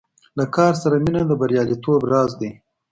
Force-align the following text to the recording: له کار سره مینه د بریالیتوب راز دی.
له 0.37 0.45
کار 0.55 0.73
سره 0.83 0.95
مینه 1.03 1.21
د 1.27 1.31
بریالیتوب 1.41 2.01
راز 2.11 2.31
دی. 2.39 2.49